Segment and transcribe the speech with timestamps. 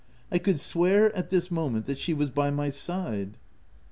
[0.31, 3.37] I could swear at this moment, that she was by my side."